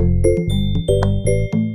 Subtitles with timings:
[0.00, 1.67] Música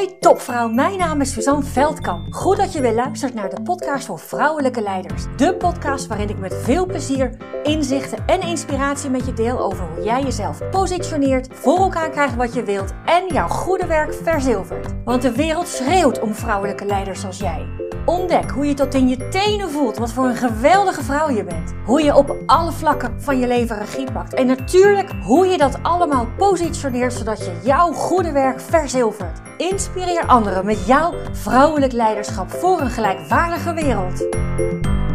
[0.00, 2.32] Hoi topvrouw, mijn naam is Suzanne Veldkamp.
[2.34, 5.24] Goed dat je weer luistert naar de podcast voor vrouwelijke leiders.
[5.36, 10.04] De podcast waarin ik met veel plezier inzichten en inspiratie met je deel over hoe
[10.04, 14.94] jij jezelf positioneert, voor elkaar krijgt wat je wilt en jouw goede werk verzilvert.
[15.04, 17.66] Want de wereld schreeuwt om vrouwelijke leiders zoals jij.
[18.04, 21.72] Ontdek hoe je tot in je tenen voelt wat voor een geweldige vrouw je bent.
[21.84, 24.34] Hoe je op alle vlakken van je leven regie pakt.
[24.34, 29.49] En natuurlijk hoe je dat allemaal positioneert zodat je jouw goede werk verzilvert.
[29.60, 34.26] Inspireer anderen met jouw vrouwelijk leiderschap voor een gelijkwaardige wereld.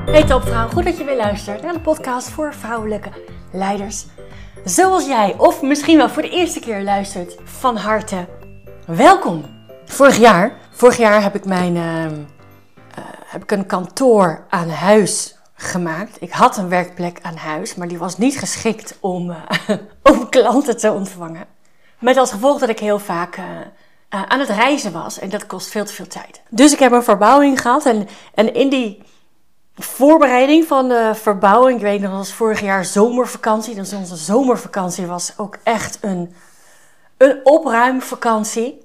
[0.06, 3.10] Hey topvrouw, goed dat je weer luistert naar de podcast voor vrouwelijke
[3.52, 4.06] leiders.
[4.66, 8.28] Zoals jij, of misschien wel voor de eerste keer luistert, van harte
[8.88, 9.46] welkom.
[9.86, 11.76] Vorig jaar, vorig jaar heb ik mijn...
[11.76, 12.06] Uh,
[13.26, 16.22] heb ik een kantoor aan huis gemaakt.
[16.22, 19.38] Ik had een werkplek aan huis, maar die was niet geschikt om, uh,
[20.12, 21.46] om klanten te ontvangen.
[22.00, 23.40] Met als gevolg dat ik heel vaak
[24.16, 26.42] uh, aan het reizen was en dat kost veel te veel tijd.
[26.50, 29.04] Dus ik heb een verbouwing gehad en, en in die
[29.76, 33.76] voorbereiding van de verbouwing, ik weet nog, was vorig jaar zomervakantie.
[33.76, 36.36] Dus onze zomervakantie was ook echt een,
[37.18, 38.84] een opruimvakantie.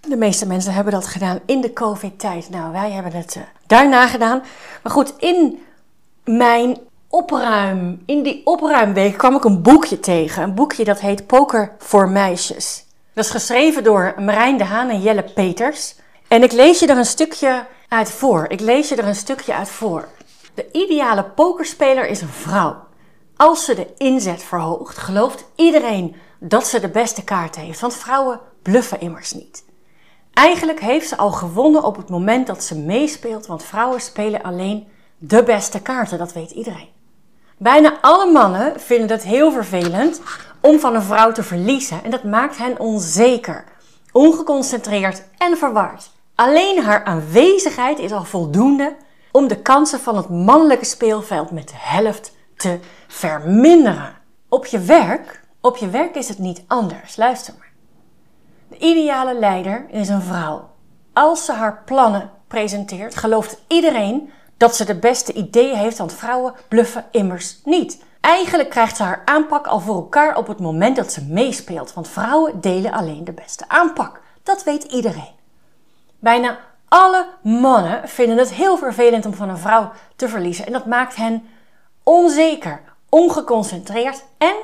[0.00, 2.50] De meeste mensen hebben dat gedaan in de COVID-tijd.
[2.50, 4.42] Nou, wij hebben het uh, daarna gedaan.
[4.82, 5.62] Maar goed, in
[6.24, 10.42] mijn opruim, in die opruimweek kwam ik een boekje tegen.
[10.42, 12.86] Een boekje dat heet Poker voor Meisjes.
[13.18, 15.94] Dat is geschreven door Marijn de Haan en Jelle Peters.
[16.28, 18.46] En ik lees je er een stukje uit voor.
[18.48, 20.08] Ik lees je er een stukje uit voor.
[20.54, 22.76] De ideale pokerspeler is een vrouw.
[23.36, 27.80] Als ze de inzet verhoogt, gelooft iedereen dat ze de beste kaart heeft.
[27.80, 29.64] Want vrouwen bluffen immers niet.
[30.32, 34.88] Eigenlijk heeft ze al gewonnen op het moment dat ze meespeelt, want vrouwen spelen alleen
[35.16, 36.88] de beste kaarten, dat weet iedereen.
[37.56, 40.20] Bijna alle mannen vinden het heel vervelend
[40.60, 43.64] om van een vrouw te verliezen en dat maakt hen onzeker,
[44.12, 46.10] ongeconcentreerd en verward.
[46.34, 48.96] Alleen haar aanwezigheid is al voldoende
[49.32, 54.16] om de kansen van het mannelijke speelveld met de helft te verminderen.
[54.48, 57.16] Op je werk, op je werk is het niet anders.
[57.16, 57.72] Luister maar.
[58.68, 60.70] De ideale leider is een vrouw.
[61.12, 66.54] Als ze haar plannen presenteert, gelooft iedereen dat ze de beste ideeën heeft, want vrouwen
[66.68, 68.04] bluffen immers niet.
[68.28, 72.08] Eigenlijk krijgt ze haar aanpak al voor elkaar op het moment dat ze meespeelt, want
[72.08, 74.20] vrouwen delen alleen de beste aanpak.
[74.42, 75.34] Dat weet iedereen.
[76.18, 80.86] Bijna alle mannen vinden het heel vervelend om van een vrouw te verliezen en dat
[80.86, 81.48] maakt hen
[82.02, 84.54] onzeker, ongeconcentreerd en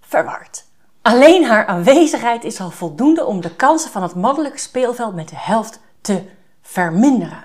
[0.00, 0.64] verward.
[1.02, 5.38] Alleen haar aanwezigheid is al voldoende om de kansen van het mannelijke speelveld met de
[5.38, 6.22] helft te
[6.62, 7.44] verminderen.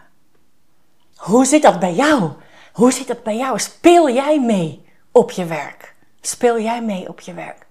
[1.15, 2.31] Hoe zit dat bij jou?
[2.73, 3.59] Hoe zit dat bij jou?
[3.59, 4.85] Speel jij mee
[5.17, 5.93] op je werk?
[6.21, 7.65] Speel jij mee op je werk?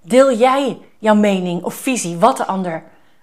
[0.00, 2.82] Deel jij jouw mening of visie, wat de ander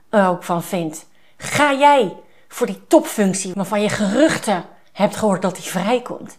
[0.10, 1.06] er ook van vindt?
[1.38, 6.38] Ga jij voor die topfunctie waarvan je geruchten hebt gehoord dat die vrijkomt?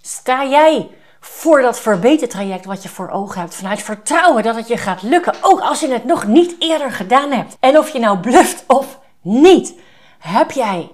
[0.00, 3.54] Sta jij voor dat verbetertraject wat je voor ogen hebt.
[3.54, 5.34] Vanuit vertrouwen dat het je gaat lukken.
[5.40, 7.56] Ook als je het nog niet eerder gedaan hebt.
[7.60, 9.74] En of je nou bluft of niet.
[10.18, 10.90] Heb jij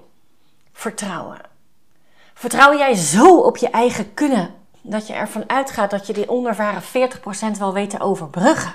[0.72, 1.38] vertrouwen?
[2.34, 6.82] Vertrouw jij zo op je eigen kunnen dat je ervan uitgaat dat je die onervaren
[6.82, 8.74] 40% wel weet te overbruggen?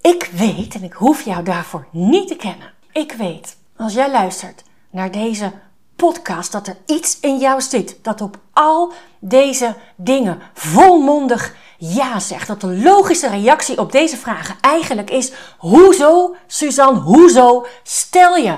[0.00, 2.72] Ik weet, en ik hoef jou daarvoor niet te kennen.
[2.92, 5.52] Ik weet, als jij luistert naar deze
[5.96, 12.46] podcast dat er iets in jou zit dat op al deze dingen volmondig ja zegt.
[12.46, 18.54] Dat de logische reactie op deze vragen eigenlijk is: hoezo, Suzanne, hoezo stel je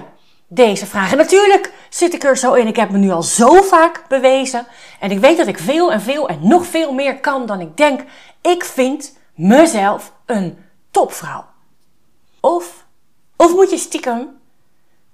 [0.48, 1.16] deze vragen?
[1.16, 2.66] Natuurlijk zit ik er zo in.
[2.66, 4.66] Ik heb me nu al zo vaak bewezen.
[5.00, 7.76] En ik weet dat ik veel en veel en nog veel meer kan dan ik
[7.76, 8.04] denk.
[8.40, 10.58] Ik vind mezelf een
[10.90, 11.44] topvrouw.
[12.40, 12.86] Of,
[13.36, 14.40] of moet je stiekem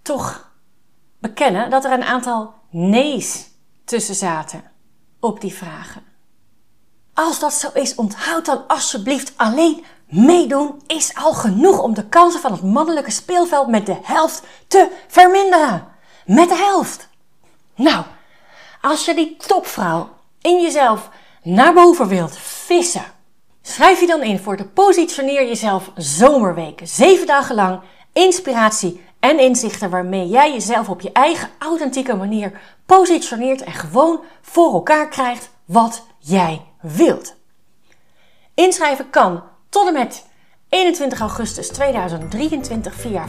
[0.02, 0.52] toch
[1.20, 3.48] bekennen dat er een aantal nee's
[3.84, 4.62] tussen zaten
[5.20, 6.02] op die vragen.
[7.14, 12.40] Als dat zo is, onthoud dan alsjeblieft alleen meedoen is al genoeg om de kansen
[12.40, 15.96] van het mannelijke speelveld met de helft te verminderen.
[16.28, 17.08] Met de helft.
[17.74, 18.04] Nou,
[18.82, 20.08] als je die topvrouw
[20.40, 21.08] in jezelf
[21.42, 23.02] naar boven wilt vissen,
[23.62, 26.88] schrijf je dan in voor de Positioneer Jezelf Zomerweken.
[26.88, 27.80] Zeven dagen lang
[28.12, 34.72] inspiratie en inzichten waarmee jij jezelf op je eigen authentieke manier positioneert en gewoon voor
[34.72, 37.36] elkaar krijgt wat jij wilt.
[38.54, 40.26] Inschrijven kan tot en met
[40.68, 43.28] 21 augustus 2023 via